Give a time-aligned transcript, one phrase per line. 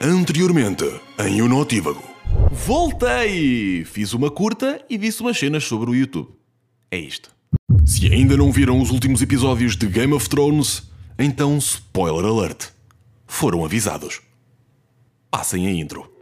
[0.00, 0.84] Anteriormente,
[1.18, 2.02] em Unotívago.
[2.50, 3.84] Voltei!
[3.84, 6.30] Fiz uma curta e disse umas cenas sobre o YouTube.
[6.90, 7.30] É isto.
[7.86, 12.70] Se ainda não viram os últimos episódios de Game of Thrones, então spoiler alert.
[13.26, 14.20] Foram avisados.
[15.30, 16.13] Passem a intro.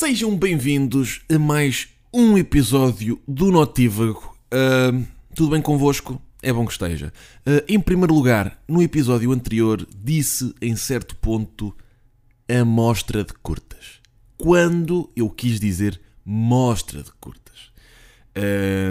[0.00, 4.34] Sejam bem-vindos a mais um episódio do Notívago.
[4.46, 6.18] Uh, tudo bem convosco?
[6.42, 7.12] É bom que esteja.
[7.46, 11.76] Uh, em primeiro lugar, no episódio anterior, disse em certo ponto
[12.48, 14.00] a mostra de curtas.
[14.38, 17.70] Quando eu quis dizer mostra de curtas.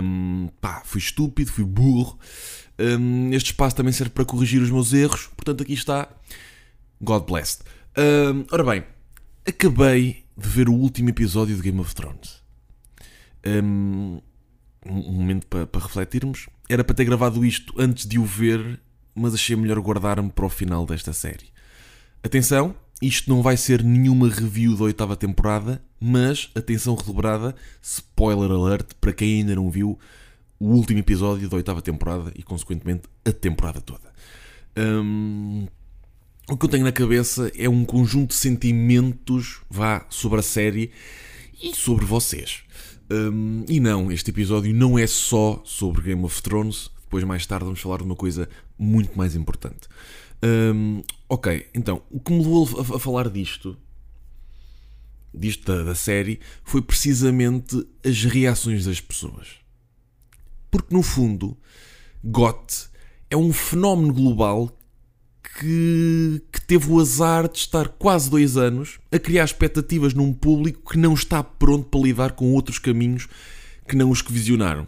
[0.04, 2.20] Um, pá, fui estúpido, fui burro.
[2.78, 6.08] Um, este espaço também serve para corrigir os meus erros, portanto aqui está.
[7.02, 7.62] God bless.
[7.98, 8.84] Um, ora bem,
[9.44, 12.44] acabei de ver o último episódio de Game of Thrones.
[13.46, 14.20] Um,
[14.86, 16.48] um momento para, para refletirmos.
[16.68, 18.80] Era para ter gravado isto antes de o ver,
[19.14, 21.50] mas achei melhor guardar-me para o final desta série.
[22.24, 28.94] Atenção, isto não vai ser nenhuma review da oitava temporada, mas atenção redobrada, spoiler alert
[29.00, 29.98] para quem ainda não viu
[30.60, 34.12] o último episódio da oitava temporada e, consequentemente, a temporada toda.
[34.78, 35.68] Um,
[36.50, 40.92] o que eu tenho na cabeça é um conjunto de sentimentos, vá, sobre a série
[41.62, 42.64] e sobre vocês.
[43.12, 46.90] Um, e não, este episódio não é só sobre Game of Thrones.
[47.04, 49.88] Depois, mais tarde, vamos falar de uma coisa muito mais importante.
[50.44, 53.78] Um, ok, então, o que me levou a, a falar disto,
[55.34, 59.58] disto da, da série, foi precisamente as reações das pessoas.
[60.72, 61.58] Porque, no fundo,
[62.24, 62.90] GOT
[63.30, 64.79] é um fenómeno global
[65.58, 70.92] que, que, teve o azar de estar quase dois anos a criar expectativas num público
[70.92, 73.28] que não está pronto para lidar com outros caminhos
[73.88, 74.88] que não os que visionaram.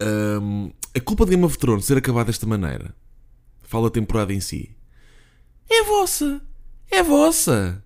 [0.00, 2.94] Um, a culpa de Game of Thrones ser acabado desta maneira,
[3.62, 4.70] fala a temporada em si,
[5.70, 6.40] é vossa.
[6.90, 7.82] É vossa.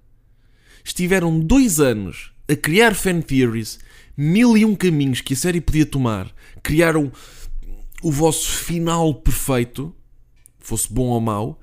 [0.84, 3.78] Estiveram dois anos a criar fan theories,
[4.16, 6.32] mil e um caminhos que a série podia tomar,
[6.62, 7.12] criaram
[8.02, 9.94] o vosso final perfeito
[10.68, 11.60] fosse bom ou mau,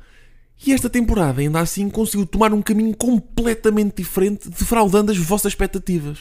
[0.66, 6.20] e esta temporada ainda assim conseguiu tomar um caminho completamente diferente, defraudando as vossas expectativas.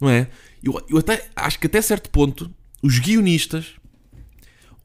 [0.00, 0.28] Não é?
[0.62, 2.50] Eu, eu até, acho que até certo ponto
[2.82, 3.74] os guionistas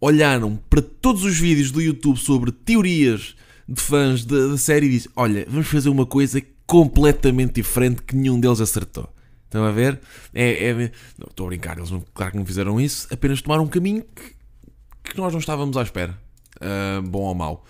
[0.02, 3.36] olharam para todos os vídeos do YouTube sobre teorias
[3.68, 8.40] de fãs da, série e disse: Olha, vamos fazer uma coisa completamente diferente que nenhum
[8.40, 9.08] deles acertou.
[9.46, 10.02] Estão a ver?
[10.34, 10.74] É, é,
[11.18, 14.04] não, estou a brincar, eles não, claro que não fizeram isso, apenas tomaram um caminho
[14.04, 16.25] que, que nós não estávamos à espera
[16.62, 17.66] uh, bom ou mau.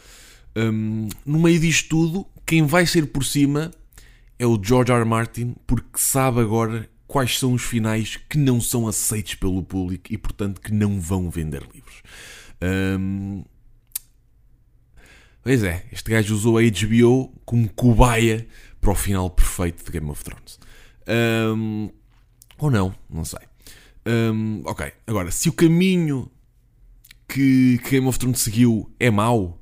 [0.55, 3.71] Um, no meio disto tudo, quem vai ser por cima
[4.39, 4.99] é o George R.
[4.99, 5.05] R.
[5.05, 10.17] Martin, porque sabe agora quais são os finais que não são aceitos pelo público e,
[10.17, 12.01] portanto, que não vão vender livros.
[12.99, 13.43] Um,
[15.43, 18.47] pois é, este gajo usou a HBO como cobaia
[18.81, 20.59] para o final perfeito de Game of Thrones.
[21.07, 21.89] Um,
[22.57, 23.41] ou não, não sei.
[24.05, 26.31] Um, ok, agora, se o caminho
[27.27, 29.61] que, Game of Thrones seguiu é mau?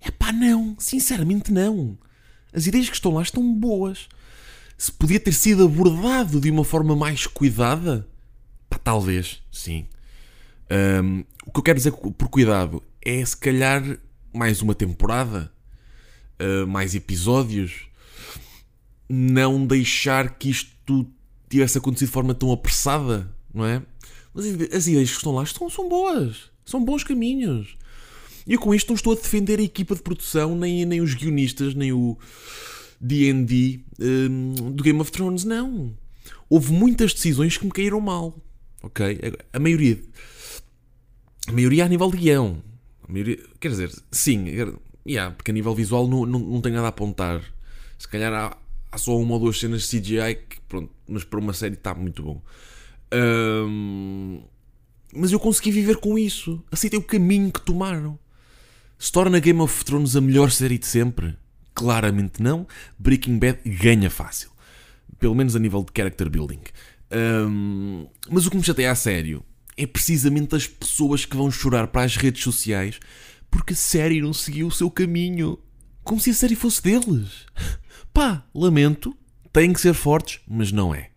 [0.00, 0.76] É pá, não.
[0.78, 1.98] Sinceramente, não.
[2.52, 4.08] As ideias que estão lá estão boas.
[4.76, 8.06] Se podia ter sido abordado de uma forma mais cuidada,
[8.68, 9.86] pá, talvez, sim.
[10.70, 13.82] Um, o que eu quero dizer por cuidado é se calhar
[14.32, 15.52] mais uma temporada,
[16.40, 17.86] uh, mais episódios,
[19.08, 21.06] não deixar que isto
[21.48, 23.82] tivesse acontecido de forma tão apressada, não é?
[24.32, 26.50] Mas as ideias que estão lá estão, são boas.
[26.64, 27.76] São bons caminhos.
[28.46, 31.14] E eu com isto não estou a defender a equipa de produção, nem, nem os
[31.14, 32.18] guionistas, nem o
[33.00, 35.96] D&D um, do Game of Thrones, não.
[36.48, 38.34] Houve muitas decisões que me caíram mal.
[38.82, 39.18] Ok?
[39.52, 39.98] A maioria...
[41.46, 42.62] A maioria a nível de guião.
[43.06, 44.46] A maioria, quer dizer, sim,
[45.06, 47.42] yeah, porque a nível visual não, não, não tem nada a apontar.
[47.98, 48.56] Se calhar há,
[48.90, 51.94] há só uma ou duas cenas de CGI que, pronto, mas para uma série está
[51.94, 52.42] muito bom.
[53.12, 54.42] Um,
[55.14, 56.62] mas eu consegui viver com isso.
[56.70, 58.18] Aceitei o caminho que tomaram.
[58.98, 61.36] Se torna Game of Thrones a melhor série de sempre?
[61.74, 62.66] Claramente não.
[62.98, 64.50] Breaking Bad ganha fácil.
[65.18, 66.60] Pelo menos a nível de character building.
[67.12, 69.44] Um, mas o que me chateia a sério
[69.76, 72.98] é precisamente as pessoas que vão chorar para as redes sociais
[73.54, 75.56] porque a série não seguiu o seu caminho.
[76.02, 77.46] Como se a série fosse deles.
[78.12, 79.16] Pá, lamento.
[79.52, 81.10] Têm que ser fortes, mas não é.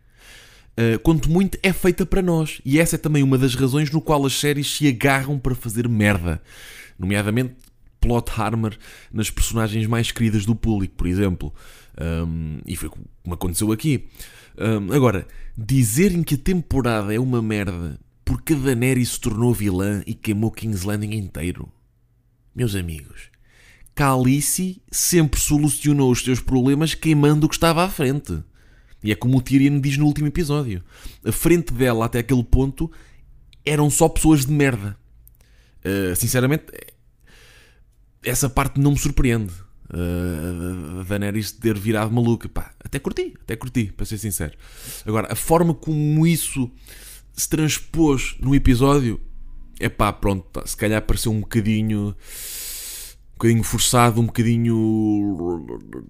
[0.78, 2.62] Uh, quanto muito é feita para nós.
[2.64, 5.88] E essa é também uma das razões no qual as séries se agarram para fazer
[5.88, 6.42] merda.
[7.00, 7.56] Nomeadamente
[8.00, 8.76] plot armor
[9.12, 11.54] nas personagens mais queridas do público, por exemplo.
[12.00, 14.08] Um, e foi como aconteceu aqui.
[14.58, 15.28] Um, agora,
[15.58, 20.52] dizerem que a temporada é uma merda porque a Daenerys se tornou vilã e queimou
[20.52, 21.72] King's Landing inteiro.
[22.54, 23.30] Meus amigos,
[23.96, 28.44] Calice sempre solucionou os seus problemas queimando o que estava à frente.
[29.04, 30.84] E é como o Tyrion diz no último episódio.
[31.24, 32.92] A frente dela até aquele ponto
[33.66, 34.98] eram só pessoas de merda.
[35.86, 36.66] Uh, sinceramente,
[38.24, 39.54] essa parte não me surpreende.
[39.90, 42.50] Uh, a Daenerys ter virado maluca.
[42.50, 44.58] Pá, até curti, até curti, para ser sincero.
[45.06, 46.70] Agora, a forma como isso
[47.34, 49.22] se transpôs no episódio,
[49.80, 52.16] é pá, pronto, se calhar pareceu um bocadinho.
[53.34, 55.64] Um bocadinho forçado, um bocadinho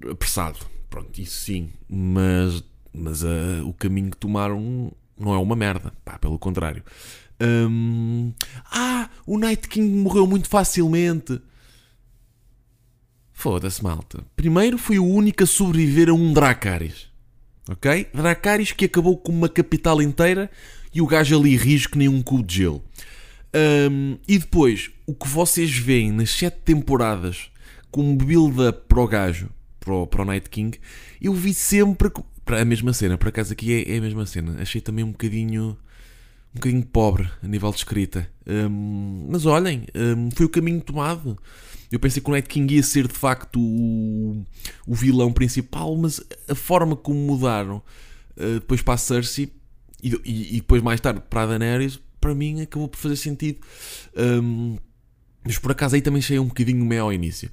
[0.10, 0.60] apressado.
[0.90, 1.70] Pronto, isso sim.
[1.90, 2.64] Mas,
[2.98, 5.94] mas uh, o caminho que tomaram não é uma merda.
[6.04, 6.84] Pá, pelo contrário.
[7.40, 8.34] Um,
[8.72, 11.40] ah, o Night King morreu muito facilmente.
[13.32, 14.24] Foda-se, malta.
[14.36, 17.08] Primeiro foi o único a sobreviver a um Dracarys.
[17.70, 18.08] Ok?
[18.14, 20.50] Dracarys que acabou com uma capital inteira
[20.94, 22.84] e o gajo ali rige que nem um cubo de gelo.
[23.92, 27.50] Um, e depois, o que vocês veem nas sete temporadas
[27.92, 29.50] como build-up para o gajo,
[29.80, 30.78] para o, para o Night King,
[31.22, 32.12] eu vi sempre
[32.48, 33.18] para a mesma cena.
[33.18, 34.56] Por acaso aqui é, é a mesma cena.
[34.62, 35.78] Achei também um bocadinho
[36.54, 38.28] um bocadinho pobre a nível de escrita.
[38.48, 41.38] Um, mas olhem, um, foi o caminho tomado.
[41.92, 44.44] Eu pensei que o Night King ia ser de facto o,
[44.88, 47.84] o vilão principal, mas a forma como mudaram
[48.38, 49.52] uh, depois para a Cersei
[50.02, 53.60] e, e, e, depois mais tarde para a Daenerys, para mim acabou por fazer sentido.
[54.16, 54.78] Um,
[55.44, 57.50] mas por acaso aí também achei um bocadinho meio ao início.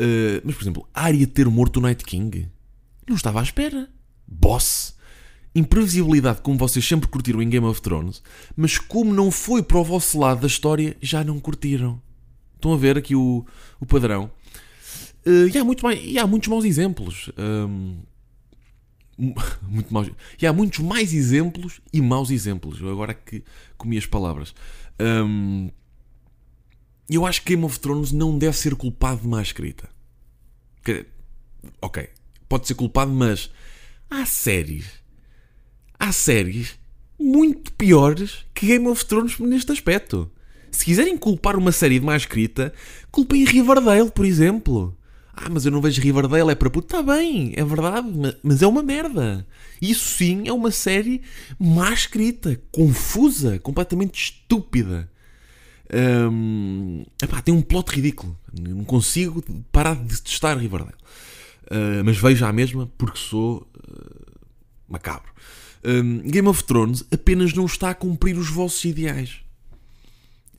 [0.00, 2.48] Uh, mas por exemplo, a Arya ter morto o Night King,
[3.08, 3.88] não estava à espera.
[4.26, 4.96] Boss
[5.56, 8.22] imprevisibilidade como vocês sempre curtiram em Game of Thrones,
[8.54, 12.00] mas como não foi para o vosso lado da história, já não curtiram.
[12.54, 13.44] Estão a ver aqui o,
[13.80, 14.30] o padrão.
[15.26, 17.30] Uh, e, há muito mais, e há muitos maus exemplos.
[17.38, 18.00] Um,
[19.66, 22.82] muito maus, e há muitos mais exemplos e maus exemplos.
[22.82, 23.42] Agora que
[23.78, 24.54] comi as palavras.
[25.00, 25.70] Um,
[27.08, 29.88] eu acho que Game of Thrones não deve ser culpado de má escrita.
[31.80, 32.08] Ok,
[32.48, 33.50] pode ser culpado, mas
[34.10, 35.06] há séries
[35.98, 36.78] há séries
[37.18, 40.30] muito piores que Game of Thrones neste aspecto.
[40.70, 42.72] Se quiserem culpar uma série de má escrita,
[43.10, 44.96] culpem Riverdale, por exemplo.
[45.32, 46.86] Ah, mas eu não vejo Riverdale, é para puto.
[46.86, 48.08] Está bem, é verdade,
[48.42, 49.46] mas é uma merda.
[49.80, 51.22] Isso sim é uma série
[51.58, 55.10] má escrita, confusa, completamente estúpida.
[56.30, 58.36] Um, epá, tem um plot ridículo.
[58.58, 59.42] Não consigo
[59.72, 60.94] parar de testar Riverdale.
[61.70, 64.40] Uh, mas vejo a mesma porque sou uh,
[64.88, 65.32] macabro
[65.86, 69.40] um, Game of Thrones apenas não está a cumprir os vossos ideais.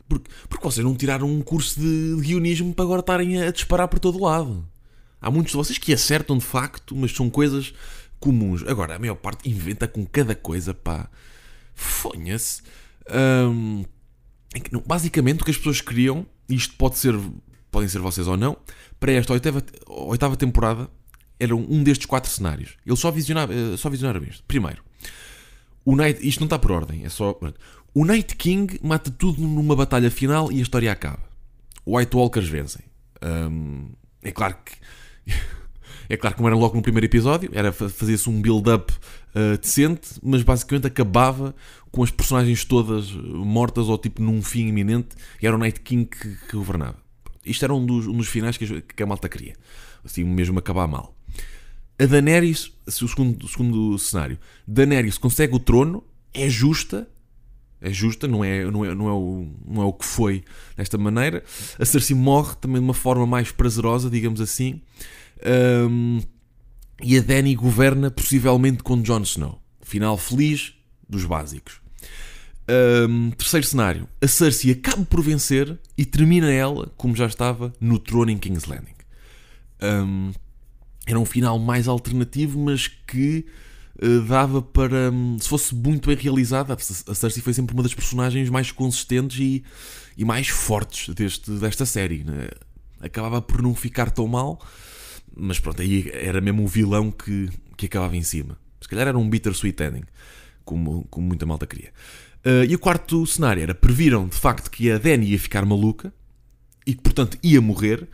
[0.07, 3.51] Porque, porque vocês não tiraram um curso de, de guionismo para agora estarem a, a
[3.51, 4.65] disparar por todo lado.
[5.19, 7.73] Há muitos de vocês que acertam de facto, mas são coisas
[8.19, 8.63] comuns.
[8.65, 11.09] Agora, a maior parte inventa com cada coisa, pá.
[11.75, 12.61] Fonha-se.
[13.11, 13.83] Um,
[14.85, 17.19] basicamente, o que as pessoas queriam, isto pode ser,
[17.69, 18.57] podem ser vocês ou não,
[18.99, 20.89] para esta oitava, oitava temporada,
[21.39, 22.71] era um destes quatro cenários.
[22.85, 24.43] Ele só visionava, eh, só visionava isto.
[24.47, 24.81] Primeiro,
[25.85, 27.39] o Night, isto não está por ordem, é só.
[27.93, 31.23] O Night King mata tudo numa batalha final e a história acaba.
[31.85, 32.83] White Walkers vencem.
[33.23, 33.89] Um,
[34.21, 34.73] é claro que.
[36.09, 38.93] É claro que não era logo no primeiro episódio, era fazer-se um build-up
[39.35, 41.53] uh, decente, mas basicamente acabava
[41.91, 46.05] com as personagens todas mortas ou tipo num fim iminente e era o Night King
[46.05, 46.95] que, que governava.
[47.45, 49.55] Isto era um dos, um dos finais que que a malta queria.
[50.05, 51.16] Assim, mesmo acabar mal.
[51.99, 54.37] A Daenerys, o segundo, o segundo cenário,
[54.67, 57.07] Daenerys consegue o trono, é justa,
[57.81, 60.43] é justa, não é, não é, não é, o, não é o que foi
[60.75, 61.43] desta maneira.
[61.79, 64.81] A Cersei morre também de uma forma mais prazerosa, digamos assim.
[65.89, 66.19] Um,
[67.01, 69.61] e a Dany governa possivelmente com Jon Snow.
[69.81, 70.73] Final feliz
[71.07, 71.79] dos básicos.
[73.09, 74.07] Um, terceiro cenário.
[74.21, 78.65] A Cersei acaba por vencer e termina ela, como já estava, no trono em King's
[78.65, 78.95] Landing.
[79.81, 80.31] Um,
[81.07, 83.45] era um final mais alternativo, mas que
[84.03, 85.09] uh, dava para.
[85.09, 89.39] Um, se fosse muito bem realizada, a Cersei foi sempre uma das personagens mais consistentes
[89.39, 89.63] e,
[90.17, 92.25] e mais fortes deste, desta série.
[92.25, 92.49] Né?
[92.99, 94.59] Acabava por não ficar tão mal,
[95.33, 98.57] mas pronto, aí era mesmo o vilão que, que acabava em cima.
[98.81, 100.03] Se calhar era um bittersweet ending,
[100.65, 101.93] como, como muita malta queria.
[102.45, 106.13] Uh, e o quarto cenário era: previram de facto que a Dany ia ficar maluca
[106.85, 108.07] e que, portanto, ia morrer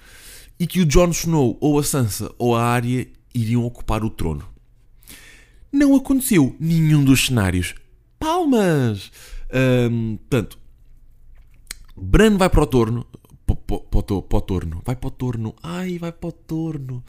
[0.63, 3.05] e que o Jon Snow, ou a Sansa, ou a Arya
[3.36, 4.48] iriam ocupar o trono.
[5.70, 7.75] Não aconteceu nenhum dos cenários.
[8.17, 9.12] Palmas!
[9.91, 10.58] Um, portanto,
[11.98, 13.05] Bran vai para o trono,
[13.46, 14.82] para, o torno.
[14.86, 15.53] Vai para o torno.
[15.62, 17.03] Ai, vai para o torno.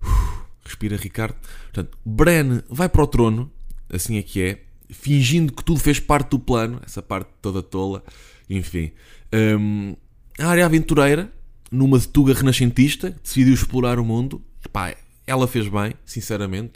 [0.00, 1.34] Uf, respira, Ricardo.
[1.72, 3.50] Portanto, Bran vai para o trono.
[3.92, 4.62] Assim é que é.
[4.88, 6.80] Fingindo que tudo fez parte do plano.
[6.86, 8.04] Essa parte toda tola.
[8.48, 8.92] Enfim.
[9.58, 9.96] Um,
[10.38, 11.32] a área aventureira,
[11.74, 14.40] numa tuga renascentista, decidiu explorar o mundo.
[14.64, 14.94] Epá,
[15.26, 16.72] ela fez bem, sinceramente.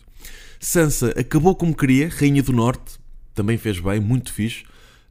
[0.59, 2.99] Sansa acabou como queria, Rainha do Norte.
[3.35, 4.65] Também fez bem, muito fixe.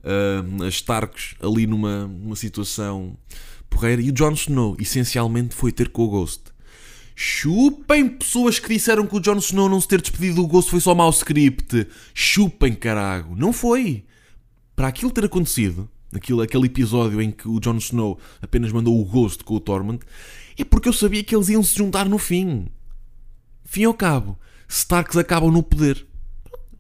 [0.04, 3.18] Uh, as Starks ali numa, numa situação
[3.70, 4.02] porreira.
[4.02, 6.44] E o Jon Snow, essencialmente, foi ter com o Ghost.
[7.16, 10.82] Chupem pessoas que disseram que o Jon Snow não se ter despedido do Ghost foi
[10.82, 11.88] só mau script.
[12.14, 13.36] Chupem, carago.
[13.36, 14.04] Não foi.
[14.76, 19.06] Para aquilo ter acontecido, aquilo, aquele episódio em que o Jon Snow apenas mandou o
[19.06, 20.00] Ghost com o Torment,
[20.58, 22.68] é porque eu sabia que eles iam se juntar no fim.
[23.64, 24.38] Fim ao cabo,
[24.68, 26.06] Starks acabam no poder.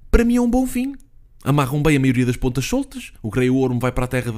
[0.10, 0.96] Para mim é um bom fim.
[1.44, 3.14] Amarram bem a maioria das pontas soltas.
[3.22, 4.32] O Grey Worm vai para a terra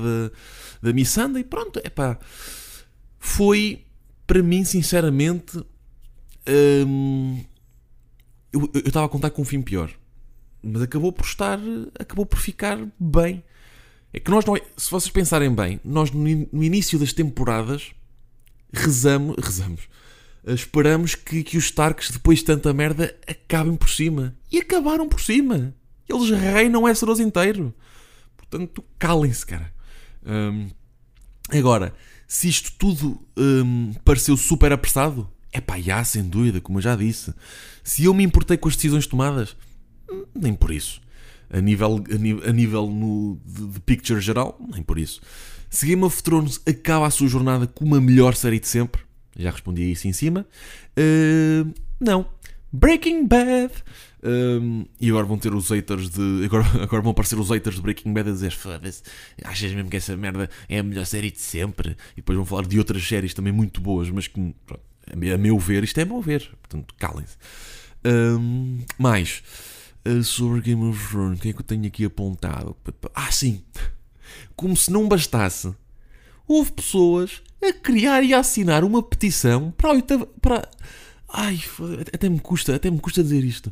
[0.81, 1.79] da Missanda e pronto.
[1.79, 2.17] É.
[3.17, 3.83] Foi,
[4.27, 5.57] para mim, sinceramente.
[6.87, 7.43] Hum,
[8.51, 9.91] eu estava a contar com um fim pior.
[10.61, 11.59] Mas acabou por estar.
[11.99, 13.43] Acabou por ficar bem.
[14.13, 14.55] É que nós não.
[14.75, 16.27] Se vocês pensarem bem, nós no,
[16.63, 17.91] início das temporadas
[18.73, 19.35] rezamos.
[19.39, 19.81] Rezamos.
[20.45, 24.35] Esperamos que, que os Starks, depois de tanta merda, acabem por cima.
[24.51, 25.75] E acabaram por cima.
[26.07, 27.73] Eles reinam Westeros inteiro.
[28.35, 29.71] Portanto, calem-se, cara.
[31.51, 31.93] Agora,
[32.27, 33.21] se isto tudo
[34.03, 37.33] pareceu super apressado, é pá, já, sem dúvida, como eu já disse.
[37.83, 39.55] Se eu me importei com as decisões tomadas,
[40.09, 40.99] hum, nem por isso
[41.51, 45.21] a nível, a nível, a nível no, de, de, picture geral, nem por isso.
[45.69, 49.01] Se Game of Thrones acaba a sua jornada com a melhor série de sempre,
[49.37, 50.45] já respondi a isso em cima.
[50.97, 52.25] Uh, não.
[52.71, 53.71] Breaking Bad.
[54.21, 56.43] Um, e agora vão ter os haters de.
[56.45, 59.01] Agora, agora vão aparecer os haters de Breaking Bad a dizer: Foda-se,
[59.43, 61.95] achas mesmo que essa merda é a melhor série de sempre?
[62.13, 65.57] E depois vão falar de outras séries também muito boas, mas que, pronto, a meu
[65.57, 66.49] ver, isto é meu ver.
[66.61, 67.37] Portanto, calem-se.
[68.05, 69.41] Um, mais
[70.23, 72.75] sobre Game of Thrones, o que é que eu tenho aqui apontado?
[73.13, 73.63] Ah, sim!
[74.55, 75.73] Como se não bastasse,
[76.47, 80.25] houve pessoas a criar e a assinar uma petição para a oitava.
[80.25, 80.69] Para...
[81.27, 81.61] Ai,
[82.13, 83.71] até me custa, até me custa dizer isto.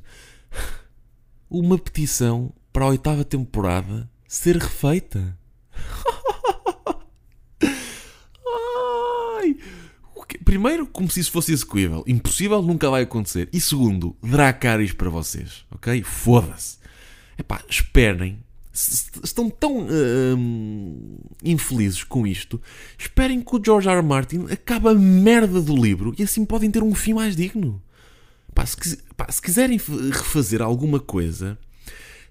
[1.49, 5.37] Uma petição para a oitava temporada ser refeita.
[9.39, 9.57] Ai!
[10.47, 12.05] Primeiro, como se isso fosse execuível.
[12.07, 13.49] Impossível, nunca vai acontecer.
[13.51, 16.01] E segundo, Dracarys para vocês, ok?
[16.03, 16.77] Foda-se.
[17.37, 18.41] Epá, esperem.
[19.21, 22.61] Estão tão uh, infelizes com isto.
[22.97, 23.97] Esperem que o George R.
[23.97, 24.07] R.
[24.07, 27.83] Martin acabe a merda do livro e assim podem ter um fim mais digno.
[28.55, 28.77] Pá, se,
[29.29, 31.59] se quiserem refazer alguma coisa,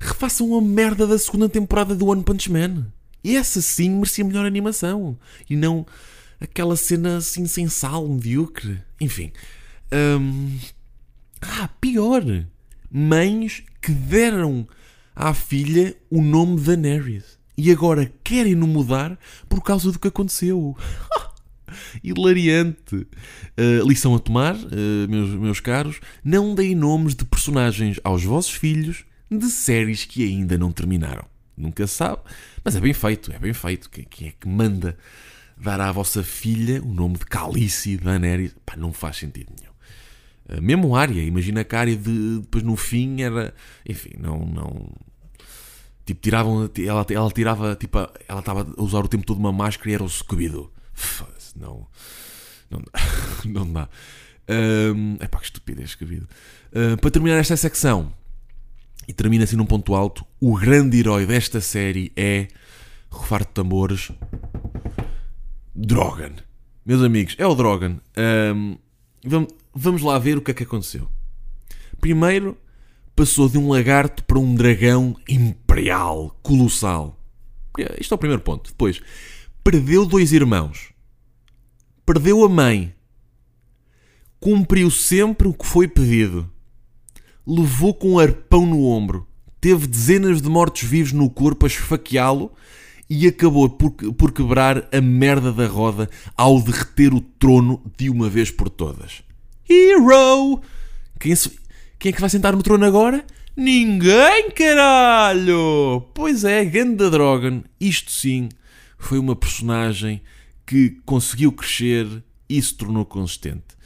[0.00, 2.86] refaçam a merda da segunda temporada do One Punch Man.
[3.22, 5.18] E essa sim merecia melhor animação.
[5.50, 5.84] E não
[6.40, 8.06] aquela cena assim sem sal.
[9.00, 9.32] Enfim.
[9.92, 10.58] Um...
[11.40, 12.22] Ah, pior.
[12.90, 14.66] Mães que deram
[15.14, 17.38] à filha o nome Daenerys.
[17.58, 20.76] E agora querem-no mudar por causa do que aconteceu.
[22.04, 22.96] Hilariante.
[22.96, 26.00] Uh, lição a tomar, uh, meus, meus caros.
[26.22, 31.24] Não deem nomes de personagens aos vossos filhos de séries que ainda não terminaram.
[31.56, 32.20] Nunca sabe,
[32.62, 33.88] mas é bem feito, é bem feito.
[33.88, 34.96] Quem é que manda
[35.56, 38.54] dar à vossa filha o nome de Calice Daenerys.
[38.64, 39.72] Pá, não faz sentido nenhum.
[40.48, 43.54] Uh, mesmo área, imagina que a área de, depois no fim era.
[43.88, 44.46] Enfim, não.
[44.46, 44.92] não
[46.04, 46.70] tipo, tiravam.
[46.78, 47.76] Ela, ela tirava.
[47.76, 47.98] Tipo,
[48.28, 50.70] ela estava a usar o tempo todo uma máscara e era o Scooby-Doo.
[51.56, 51.86] Não.
[52.70, 53.00] Não dá.
[53.44, 53.88] não dá.
[54.48, 56.28] Um, é pá, que estupidez, Scooby-Doo.
[56.72, 58.12] Uh, para terminar esta secção,
[59.08, 62.48] e termina assim num ponto alto, o grande herói desta série é.
[63.08, 64.10] Rufar de tambores.
[65.76, 66.32] Drogan.
[66.86, 68.00] Meus amigos, é o Drogan.
[68.54, 68.78] Um,
[69.22, 71.06] vamos, vamos lá ver o que é que aconteceu.
[72.00, 72.56] Primeiro,
[73.14, 77.20] passou de um lagarto para um dragão imperial, colossal.
[78.00, 78.70] Isto é o primeiro ponto.
[78.70, 79.02] Depois,
[79.62, 80.92] perdeu dois irmãos.
[82.06, 82.94] Perdeu a mãe.
[84.40, 86.50] Cumpriu sempre o que foi pedido.
[87.46, 89.28] Levou com um arpão no ombro.
[89.60, 92.52] Teve dezenas de mortos-vivos no corpo a esfaqueá-lo
[93.08, 98.28] e acabou por, por quebrar a merda da roda ao derreter o trono de uma
[98.28, 99.22] vez por todas.
[99.68, 100.60] Hero!
[101.18, 101.34] Quem,
[101.98, 103.24] quem é que vai sentar no trono agora?
[103.56, 106.04] Ninguém, caralho!
[106.12, 108.48] Pois é, Ganda Drogon, isto sim,
[108.98, 110.20] foi uma personagem
[110.66, 112.06] que conseguiu crescer
[112.48, 113.76] e se tornou consistente.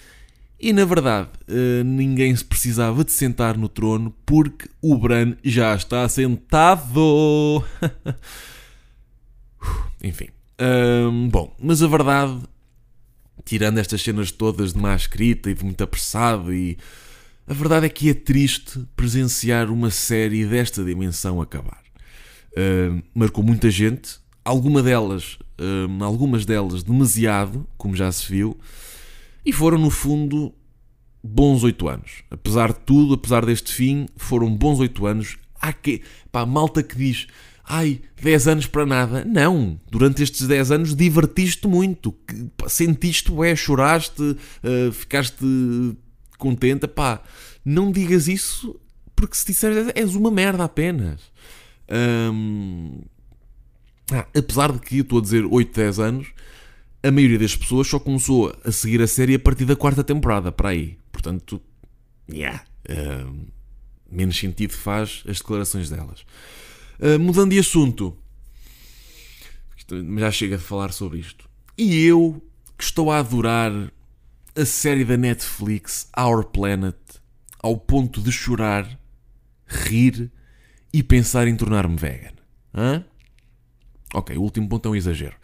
[0.58, 5.74] E na verdade, eh, ninguém se precisava de sentar no trono porque o Bran já
[5.74, 7.64] está sentado.
[10.02, 10.28] Enfim.
[11.30, 12.40] bom, mas a verdade
[13.45, 16.78] tirando estas cenas todas de má escrita e de muito apressado e
[17.47, 21.83] a verdade é que é triste presenciar uma série desta dimensão acabar.
[22.52, 28.57] Uh, marcou muita gente, alguma delas, uh, algumas delas demasiado, como já se viu,
[29.45, 30.54] e foram no fundo
[31.23, 32.23] bons oito anos.
[32.30, 35.37] Apesar de tudo, apesar deste fim, foram bons oito anos.
[35.61, 37.26] Há que, pá, malta que diz,
[37.64, 39.25] ai, 10 anos para nada.
[39.25, 42.14] Não, durante estes 10 anos divertiste muito,
[42.67, 45.45] sentiste, é, choraste, uh, ficaste
[46.38, 47.23] contente, pá.
[47.64, 48.79] Não digas isso
[49.14, 51.21] porque se disseres és uma merda apenas.
[52.33, 53.02] Um,
[54.12, 56.29] ah, apesar de que eu estou a dizer 8, 10 anos,
[57.02, 60.50] a maioria das pessoas só começou a seguir a série a partir da quarta temporada,
[60.50, 60.99] para aí.
[61.12, 61.61] Portanto,
[62.33, 63.47] yeah, uh,
[64.11, 66.25] menos sentido faz as declarações delas.
[67.00, 68.14] Uh, mudando de assunto,
[70.19, 71.49] já chega de falar sobre isto.
[71.76, 72.42] E eu,
[72.76, 73.73] que estou a adorar
[74.54, 76.97] a série da Netflix Our Planet,
[77.59, 79.00] ao ponto de chorar,
[79.66, 80.30] rir
[80.92, 82.35] e pensar em tornar-me vegan.
[82.75, 83.04] Hã?
[84.12, 85.37] Ok, o último ponto é um exagero.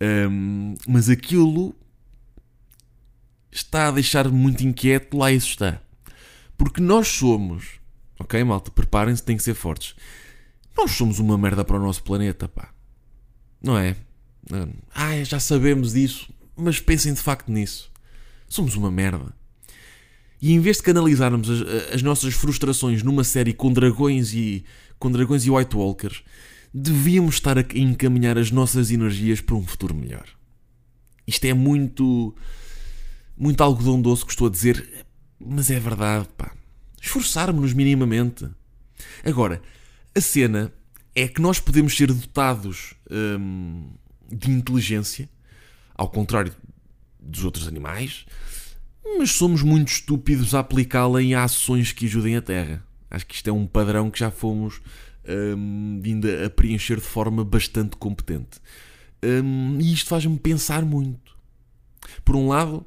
[0.00, 1.74] Um, mas aquilo
[3.50, 5.82] está a deixar-me muito inquieto, lá isso está.
[6.56, 7.80] Porque nós somos,
[8.18, 9.94] ok, malta, preparem-se, têm que ser fortes.
[10.76, 12.72] Nós somos uma merda para o nosso planeta, pá.
[13.62, 13.96] Não é?
[14.94, 17.90] Ah, já sabemos disso, mas pensem de facto nisso.
[18.48, 19.34] Somos uma merda.
[20.40, 24.64] E em vez de canalizarmos as, as nossas frustrações numa série com dragões e
[24.98, 26.22] com dragões e White Walkers,
[26.72, 30.26] devíamos estar a encaminhar as nossas energias para um futuro melhor.
[31.26, 32.34] Isto é muito
[33.36, 35.06] muito algodão doce que estou a dizer,
[35.38, 36.52] mas é verdade, pá.
[37.00, 38.48] Esforçarmos-nos minimamente.
[39.24, 39.60] Agora,
[40.14, 40.72] a cena
[41.14, 43.90] é que nós podemos ser dotados hum,
[44.30, 45.28] de inteligência,
[45.94, 46.54] ao contrário
[47.20, 48.26] dos outros animais,
[49.18, 52.84] mas somos muito estúpidos a aplicá-la em ações que ajudem a Terra.
[53.10, 54.80] Acho que isto é um padrão que já fomos
[55.56, 58.60] hum, vindo a preencher de forma bastante competente.
[59.22, 61.34] Hum, e isto faz-me pensar muito.
[62.24, 62.84] Por um lado,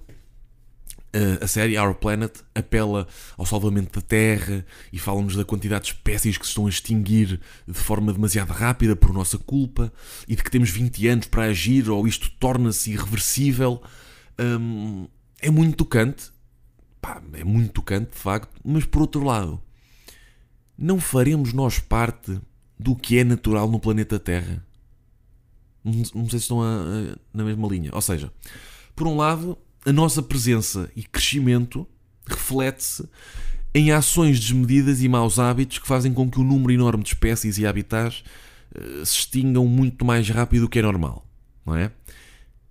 [1.41, 6.37] a série Our Planet apela ao salvamento da Terra e fala-nos da quantidade de espécies
[6.37, 9.91] que se estão a extinguir de forma demasiado rápida por nossa culpa
[10.27, 13.81] e de que temos 20 anos para agir ou isto torna-se irreversível.
[14.39, 15.07] Hum,
[15.39, 16.31] é muito tocante,
[17.01, 19.61] pá, é muito tocante de facto, mas por outro lado,
[20.77, 22.39] não faremos nós parte
[22.77, 24.63] do que é natural no planeta Terra?
[25.83, 27.91] Não, sei se estão a, a, na mesma linha.
[27.93, 28.31] Ou seja,
[28.95, 31.87] por um lado, a nossa presença e crescimento
[32.25, 33.07] reflete-se
[33.73, 37.57] em ações desmedidas e maus hábitos que fazem com que o número enorme de espécies
[37.57, 38.21] e habitats
[38.75, 41.25] uh, se extingam muito mais rápido do que é normal,
[41.65, 41.89] não é?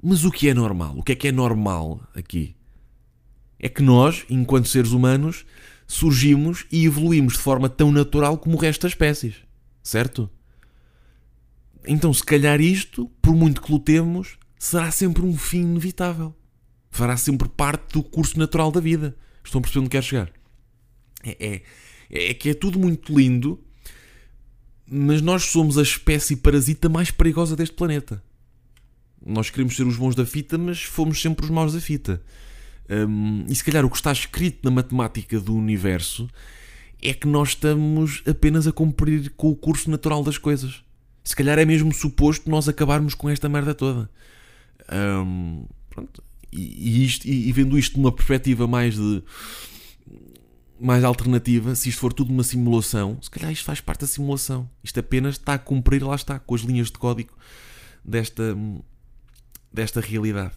[0.03, 0.93] Mas o que é normal?
[0.99, 2.55] O que é que é normal aqui?
[3.59, 5.47] É que nós, enquanto seres humanos,
[5.87, 9.37] surgimos e evoluímos de forma tão natural como o resto das espécies,
[9.83, 10.29] certo?
[11.87, 16.35] Então, se calhar isto, por muito que lutemos, será sempre um fim inevitável
[16.97, 19.15] fará sempre parte do curso natural da vida.
[19.45, 20.33] Estão a perceber onde quero chegar?
[21.23, 21.63] É,
[22.11, 23.61] é, é que é tudo muito lindo,
[24.89, 28.23] mas nós somos a espécie parasita mais perigosa deste planeta.
[29.25, 32.23] Nós queremos ser os bons da fita, mas fomos sempre os maus da fita.
[32.89, 36.29] Um, e se calhar o que está escrito na matemática do universo
[37.03, 40.83] é que nós estamos apenas a cumprir com o curso natural das coisas.
[41.25, 44.09] Se calhar é mesmo suposto nós acabarmos com esta merda toda.
[44.93, 46.23] Um, pronto,
[46.57, 49.23] e, isto, e, vendo isto numa perspectiva mais de
[50.79, 54.69] mais alternativa, se isto for tudo uma simulação, se calhar isto faz parte da simulação.
[54.85, 57.33] Isto apenas está a cumprir, lá está, com as linhas de código
[58.05, 58.55] desta,
[59.73, 60.55] desta realidade.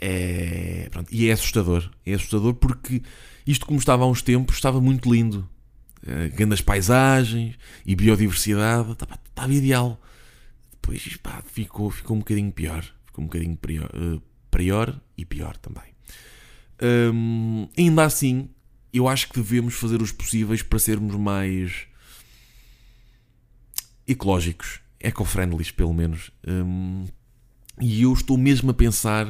[0.00, 1.90] É, pronto, e é assustador.
[2.04, 3.02] É assustador porque
[3.46, 5.48] isto, como estava há uns tempos, estava muito lindo.
[6.06, 10.00] É, grandes paisagens e biodiversidade, estava, estava ideal.
[10.72, 12.84] Depois pá, ficou, ficou um bocadinho pior.
[13.06, 15.94] Ficou um bocadinho pior, uh, pior e pior também.
[17.12, 18.48] Hum, ainda assim,
[18.92, 21.86] eu acho que devemos fazer os possíveis para sermos mais
[24.06, 26.30] ecológicos, eco-friendly, pelo menos.
[26.46, 27.06] Hum,
[27.80, 29.26] e eu estou mesmo a pensar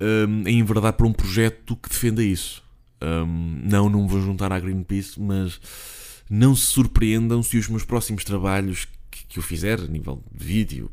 [0.00, 2.62] hum, em enverdar para um projeto que defenda isso.
[3.02, 5.60] Hum, não, não vou juntar à Greenpeace, mas
[6.30, 10.44] não se surpreendam se os meus próximos trabalhos que, que eu fizer, a nível de
[10.44, 10.90] vídeo,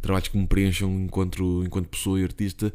[0.00, 2.72] trabalhos que me preencham enquanto, enquanto pessoa e artista,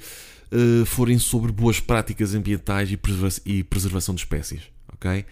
[0.52, 4.62] uh, forem sobre boas práticas ambientais e, preserva e preservação de espécies,
[4.94, 5.26] ok?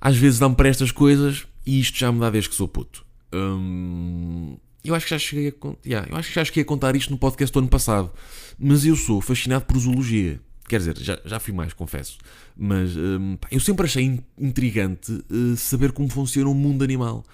[0.00, 3.04] Às vezes dá-me para estas coisas e isto já me dá desde que sou puto.
[3.32, 6.96] Hum, eu acho que já cheguei a, yeah, eu acho que já cheguei a contar
[6.96, 8.10] isto no podcast do ano passado,
[8.58, 10.40] mas eu sou fascinado por zoologia.
[10.68, 12.16] Quer dizer, já, já fui mais, confesso.
[12.56, 17.24] Mas hum, eu sempre achei intrigante uh, saber como funciona o mundo animal.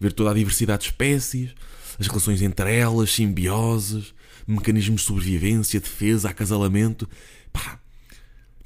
[0.00, 1.54] Ver toda a diversidade de espécies,
[1.98, 4.14] as relações entre elas, simbioses,
[4.46, 7.08] mecanismos de sobrevivência, defesa, acasalamento.
[7.52, 7.80] Pá,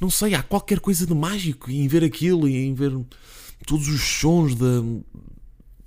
[0.01, 2.93] não sei, há qualquer coisa de mágico em ver aquilo e em ver
[3.67, 4.83] todos os sons da,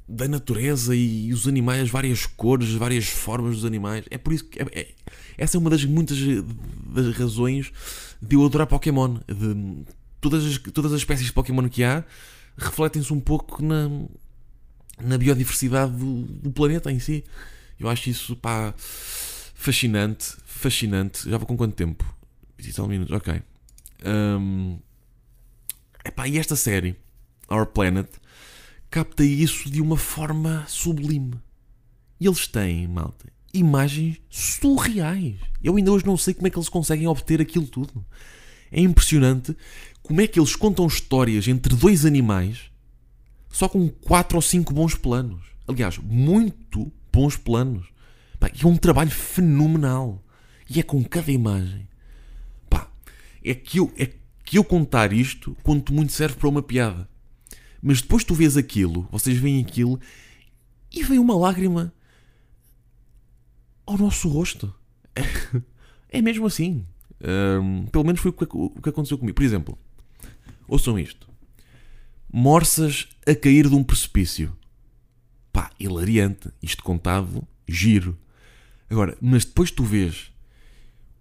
[0.08, 4.06] da natureza e os animais, as várias cores, as várias formas dos animais.
[4.10, 4.62] É por isso que.
[4.62, 4.88] É, é,
[5.38, 6.18] essa é uma das muitas
[6.88, 7.72] das razões
[8.22, 9.16] de eu adorar Pokémon.
[9.28, 9.86] De,
[10.22, 12.04] todas, as, todas as espécies de Pokémon que há
[12.58, 13.90] refletem-se um pouco na,
[15.02, 17.24] na biodiversidade do, do, planeta em si.
[17.80, 20.36] Eu acho isso pá, fascinante.
[20.46, 21.30] Fascinante.
[21.30, 22.06] Já vou com quanto tempo?
[22.58, 23.42] 20 minutos, ok.
[24.06, 24.80] Um,
[26.04, 26.96] epá, e esta série,
[27.50, 28.08] Our Planet,
[28.90, 31.34] capta isso de uma forma sublime.
[32.20, 35.36] E eles têm, malta, imagens surreais.
[35.62, 38.06] Eu ainda hoje não sei como é que eles conseguem obter aquilo tudo.
[38.72, 39.56] É impressionante
[40.02, 42.72] como é que eles contam histórias entre dois animais
[43.56, 45.42] só com quatro ou cinco bons planos.
[45.66, 47.88] Aliás, muito bons planos.
[48.38, 50.22] Pá, é um trabalho fenomenal.
[50.70, 51.88] E é com cada imagem.
[52.70, 52.92] Pá,
[53.42, 54.12] é que eu, é
[54.44, 57.08] que eu contar isto, quanto muito serve para uma piada.
[57.82, 60.02] Mas depois tu vês aquilo, vocês veem aquilo,
[60.92, 61.94] e vem uma lágrima
[63.86, 64.74] ao nosso rosto.
[66.08, 66.86] É, mesmo assim.
[67.20, 69.36] Um, pelo menos foi o que, o que aconteceu comigo.
[69.36, 69.78] Por exemplo,
[70.66, 71.28] ouçam isto:
[72.32, 74.56] Morsas a cair de um precipício.
[75.52, 76.50] Pá, hilariante.
[76.62, 78.18] Isto contado, giro.
[78.90, 80.32] Agora, mas depois tu vês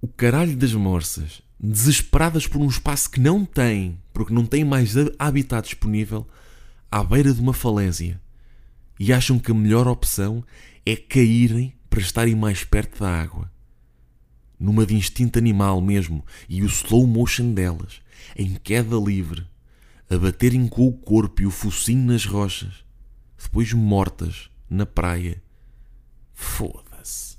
[0.01, 4.95] o caralho das morsas desesperadas por um espaço que não têm, porque não têm mais
[5.19, 6.29] habitat disponível,
[6.90, 8.21] à beira de uma falésia
[8.99, 10.45] e acham que a melhor opção
[10.85, 13.51] é caírem para estarem mais perto da água.
[14.59, 18.01] Numa de instinto animal mesmo, e o slow motion delas,
[18.37, 19.47] em queda livre,
[20.11, 22.85] a baterem com o corpo e o focinho nas rochas,
[23.43, 25.43] depois mortas na praia.
[26.33, 27.37] Foda-se.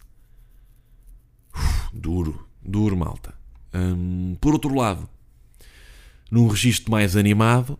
[1.93, 3.34] Duro, duro, malta.
[3.73, 5.10] Hum, por outro lado,
[6.32, 7.78] num registro mais animado,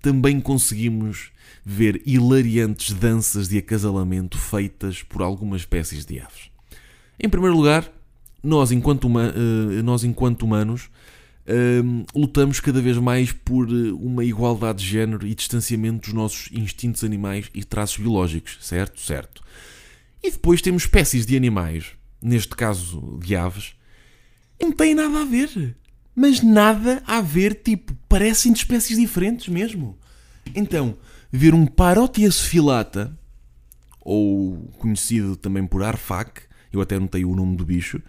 [0.00, 1.32] também conseguimos
[1.64, 6.50] ver hilariantes danças de acasalamento feitas por algumas espécies de aves.
[7.18, 7.90] Em primeiro lugar,
[8.42, 10.88] nós enquanto, uh, nós, enquanto humanos
[12.14, 17.04] lutamos cada vez mais por eh, uma igualdade de género e distanciamento dos nossos instintos
[17.04, 19.00] animais e traços biológicos, certo?
[19.00, 19.42] Certo.
[20.22, 23.74] E depois temos espécies de animais, neste caso de aves,
[24.60, 25.76] não têm nada a ver
[26.16, 29.98] mas nada a ver, tipo, parecem de espécies diferentes mesmo.
[30.54, 30.96] Então,
[31.30, 33.14] ver um Parotias filata,
[34.00, 36.40] ou conhecido também por Arfac,
[36.72, 38.00] eu até notei o nome do bicho,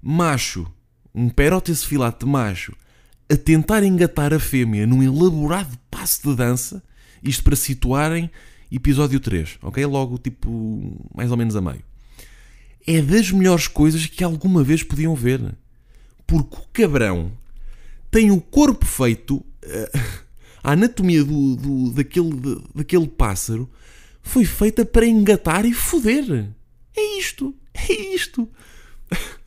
[0.00, 0.66] macho,
[1.14, 2.74] um Parotias filata macho,
[3.28, 6.82] a tentar engatar a fêmea num elaborado passo de dança,
[7.22, 8.30] isto para situarem
[8.70, 9.84] episódio 3, ok?
[9.84, 11.82] Logo, tipo, mais ou menos a meio.
[12.86, 15.54] É das melhores coisas que alguma vez podiam ver.
[16.26, 17.32] Porque o cabrão
[18.10, 19.44] tem o corpo feito.
[19.62, 19.92] Eh,
[20.64, 23.70] a anatomia do, do, daquele, daquele pássaro
[24.22, 26.48] foi feita para engatar e foder.
[26.96, 27.54] É isto.
[27.74, 28.48] É isto.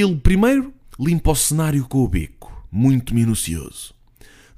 [0.00, 3.94] Ele primeiro limpa o cenário com o bico, muito minucioso.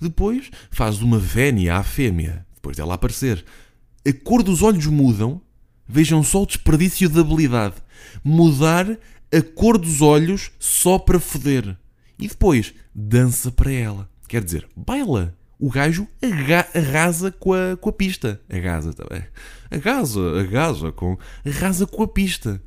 [0.00, 3.44] Depois faz uma vénia à fêmea, depois dela aparecer.
[4.06, 5.40] A cor dos olhos mudam.
[5.88, 7.74] Vejam só o desperdício de habilidade.
[8.24, 8.86] Mudar
[9.32, 11.76] a cor dos olhos só para foder.
[12.18, 14.08] E depois dança para ela.
[14.28, 15.36] Quer dizer, baila.
[15.58, 16.08] O gajo
[16.74, 18.40] arrasa com a, com a pista.
[18.50, 19.24] Arrasa também.
[19.70, 22.60] Arrasa, arrasa com, arrasa com a pista.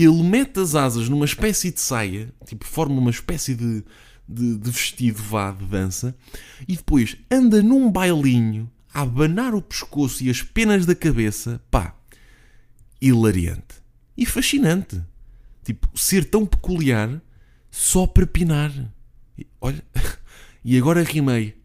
[0.00, 3.82] Ele mete as asas numa espécie de saia, tipo, forma uma espécie de,
[4.28, 6.14] de, de vestido vá de dança,
[6.68, 11.60] e depois anda num bailinho a abanar o pescoço e as penas da cabeça.
[11.68, 11.96] Pá,
[13.00, 13.82] hilariante.
[14.16, 15.02] E fascinante.
[15.64, 17.20] Tipo, ser tão peculiar
[17.68, 18.72] só para pinar.
[19.60, 19.82] Olha,
[20.64, 21.56] e agora rimei.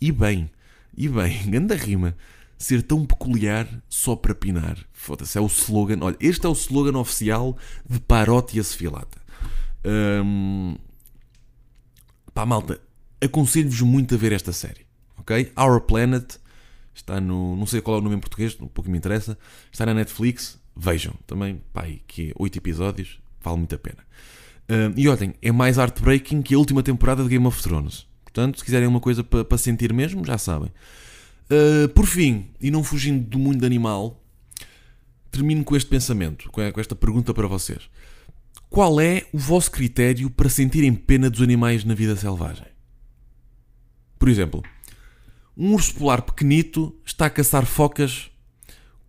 [0.00, 0.50] E bem,
[0.96, 2.16] e bem, grande rima.
[2.62, 4.78] Ser tão peculiar só para pinar.
[4.92, 5.98] Foda-se, é o slogan.
[6.00, 7.58] Olha, este é o slogan oficial
[7.90, 9.20] de Parótia Sefilata.
[9.84, 10.76] Hum,
[12.32, 12.80] pá, malta,
[13.20, 14.86] aconselho-vos muito a ver esta série.
[15.18, 15.52] Ok?
[15.58, 16.36] Our Planet
[16.94, 17.56] está no.
[17.56, 19.36] Não sei qual é o nome em português, um pouco me interessa.
[19.72, 20.56] Está na Netflix.
[20.76, 24.06] Vejam também, pá, que é 8 episódios, vale muito a pena.
[24.70, 28.06] Uh, e olhem, é mais heartbreaking que a última temporada de Game of Thrones.
[28.22, 30.70] Portanto, se quiserem uma coisa para pa sentir mesmo, já sabem.
[31.52, 34.24] Uh, por fim, e não fugindo do mundo animal,
[35.30, 37.90] termino com este pensamento, com esta pergunta para vocês.
[38.70, 42.64] Qual é o vosso critério para sentirem pena dos animais na vida selvagem?
[44.18, 44.62] Por exemplo,
[45.54, 48.30] um urso polar pequenito está a caçar focas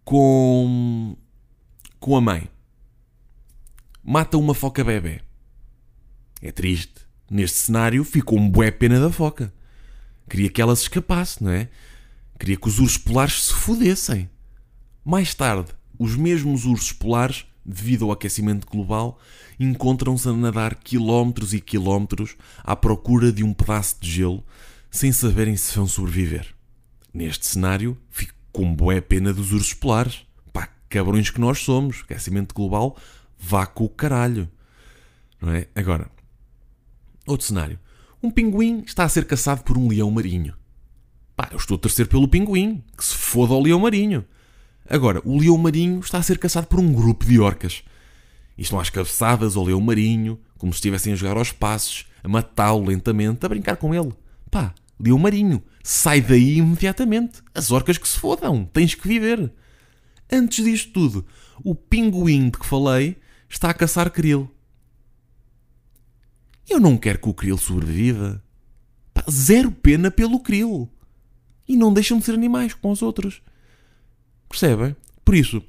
[0.04, 1.16] com,
[1.98, 2.50] com a mãe.
[4.04, 5.22] Mata uma foca bebê.
[6.42, 7.08] É triste.
[7.32, 9.54] Neste cenário ficou um bué pena da foca.
[10.30, 11.70] Queria que ela se escapasse, não é?
[12.39, 14.30] Queria que os ursos polares se fodessem.
[15.06, 19.19] Mais tarde, os mesmos ursos polares, devido ao aquecimento global,
[19.60, 24.43] encontram-se a nadar quilómetros e quilómetros à procura de um pedaço de gelo,
[24.89, 26.54] sem saberem se vão sobreviver.
[27.13, 30.26] Neste cenário, fico com boa pena dos ursos polares.
[30.52, 32.02] Pá, cabrões que nós somos.
[32.04, 32.98] Aquecimento global,
[33.38, 34.50] vá com o caralho.
[35.41, 35.67] Não é?
[35.76, 36.10] Agora,
[37.28, 37.80] outro cenário.
[38.22, 40.56] Um pinguim está a ser caçado por um leão marinho.
[41.36, 44.24] Pá, eu estou a torcer pelo pinguim, que se foda ao leão marinho.
[44.88, 47.84] Agora, o leão marinho está a ser caçado por um grupo de orcas.
[48.58, 52.28] E estão às cabeçadas ao leão marinho, como se estivessem a jogar aos passos, a
[52.28, 54.13] matá-lo lentamente, a brincar com ele.
[54.52, 57.41] Pá, leão marinho, sai daí imediatamente.
[57.54, 59.52] As orcas que se fodam, tens que viver.
[60.32, 61.26] Antes disto tudo,
[61.63, 63.17] o pinguim de que falei
[63.50, 64.50] está a caçar krill.
[66.69, 68.43] Eu não quero que o krill sobreviva.
[69.13, 70.89] Pá, zero pena pelo krill.
[71.67, 73.41] E não deixam de ser animais como os outros.
[74.49, 74.95] Percebem?
[75.23, 75.63] Por isso,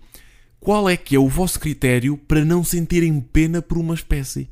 [0.58, 4.48] qual é que é o vosso critério para não sentirem pena por uma espécie?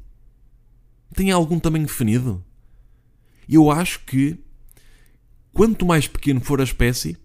[1.15, 2.45] Tem algum tamanho definido?
[3.49, 4.39] Eu acho que
[5.53, 7.17] quanto mais pequeno for a espécie,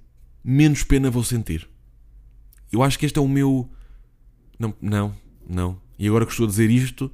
[0.44, 1.70] menos pena vou sentir.
[2.72, 3.70] Eu acho que este é o meu.
[4.60, 5.16] Não, não,
[5.48, 5.82] não.
[5.98, 7.12] E agora que estou a dizer isto.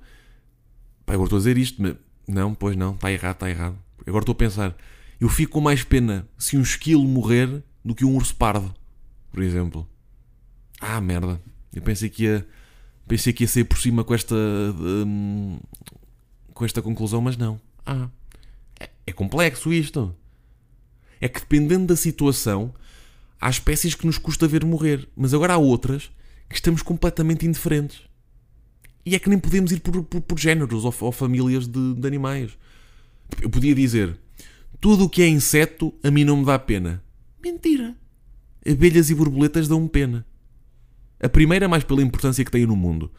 [1.06, 1.96] Pá, agora estou a dizer isto, mas.
[2.28, 3.78] Não, pois não, está errado, está errado.
[4.06, 4.76] Agora estou a pensar.
[5.24, 8.74] Eu fico com mais pena se um esquilo morrer do que um urso pardo
[9.34, 9.90] por exemplo.
[10.80, 11.42] Ah, merda.
[11.74, 12.48] Eu pensei que ia,
[13.08, 15.60] pensei que ia sair por cima com esta, um,
[16.54, 17.60] com esta conclusão, mas não.
[17.84, 18.08] Ah,
[18.80, 20.16] é, é complexo isto.
[21.20, 22.74] É que dependendo da situação,
[23.42, 26.12] há espécies que nos custa ver morrer, mas agora há outras
[26.48, 28.02] que estamos completamente indiferentes.
[29.04, 32.08] E é que nem podemos ir por, por, por géneros ou, ou famílias de, de
[32.08, 32.52] animais.
[33.42, 34.16] Eu podia dizer:
[34.84, 37.02] tudo o que é inseto a mim não me dá pena.
[37.42, 37.96] Mentira
[38.70, 40.26] abelhas e borboletas dão-me pena.
[41.20, 43.12] A primeira mais pela importância que têm no mundo.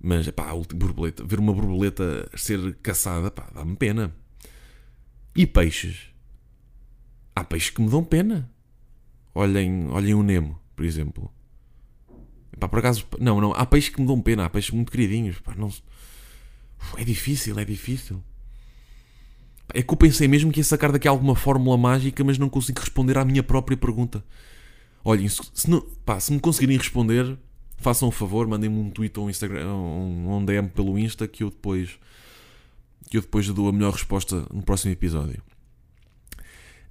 [0.00, 4.14] Mas, pá, a última borboleta, ver uma borboleta ser caçada, pá, dá-me pena.
[5.34, 6.08] E peixes?
[7.34, 8.50] Há peixes que me dão pena.
[9.34, 11.32] Olhem, olhem o Nemo, por exemplo.
[12.58, 15.38] Pá, por acaso, não, não, há peixes que me dão pena, há peixes muito queridinhos,
[15.40, 15.72] pá, não...
[16.96, 18.22] É difícil, é difícil.
[19.74, 22.80] É que eu pensei mesmo que ia sacar daqui alguma fórmula mágica, mas não consigo
[22.80, 24.24] responder à minha própria pergunta.
[25.04, 27.36] Olhem, se, não, pá, se me conseguirem responder,
[27.78, 31.50] façam um favor, mandem-me um tweet ou um Instagram, um, DM pelo Insta que eu
[31.50, 31.98] depois
[33.10, 35.42] que eu depois dou a melhor resposta no próximo episódio.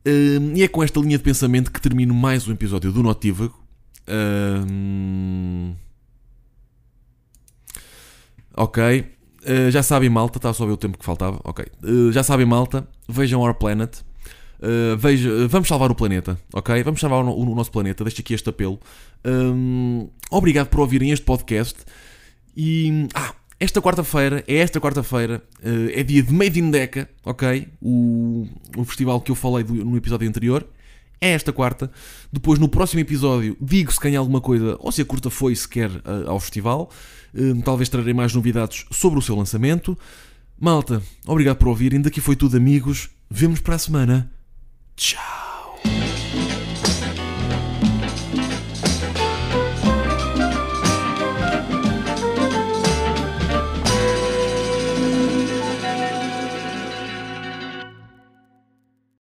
[0.05, 3.59] Um, e é com esta linha de pensamento que termino mais um episódio do Notívago.
[4.07, 5.73] Um,
[8.55, 9.20] ok.
[9.43, 10.37] Uh, já sabem, malta.
[10.37, 11.39] Está só ver o tempo que faltava.
[11.43, 11.65] Ok.
[11.83, 12.87] Uh, já sabem, malta.
[13.07, 14.01] Vejam Our Planet.
[14.59, 16.83] Uh, vamos salvar o planeta, ok?
[16.83, 18.03] Vamos salvar o, o nosso planeta.
[18.03, 18.79] Deixo aqui este apelo.
[19.25, 21.79] Um, obrigado por ouvirem este podcast.
[22.55, 23.07] E.
[23.15, 25.43] Ah, esta quarta-feira, é esta quarta-feira,
[25.93, 27.67] é dia de Made in Deca, ok?
[27.79, 30.65] O, o festival que eu falei do, no episódio anterior.
[31.23, 31.91] É esta quarta.
[32.33, 35.91] Depois, no próximo episódio, digo se ganha alguma coisa ou se a curta foi sequer
[36.25, 36.89] ao festival.
[37.63, 39.97] Talvez trarei mais novidades sobre o seu lançamento.
[40.59, 42.01] Malta, obrigado por ouvirem.
[42.01, 43.09] Daqui foi tudo, amigos.
[43.29, 44.31] Vemos para a semana.
[44.95, 45.50] Ciao.